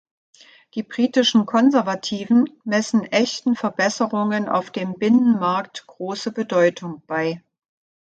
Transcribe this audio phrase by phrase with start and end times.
[0.73, 7.43] Die britischen Konservativen messen echten Verbesserungen auf dem Binnenmarkt große Bedeutung bei.